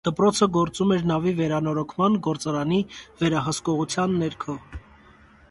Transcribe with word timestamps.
Դպրոցը 0.07 0.45
գործում 0.53 0.93
էր 0.95 1.03
նավի 1.11 1.33
վերանորոգման 1.41 2.17
գործարանի 2.29 2.81
վերահսկողության 3.21 4.19
ներքո։ 4.25 4.59